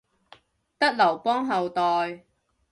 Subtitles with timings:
[0.79, 2.23] 得劉邦後代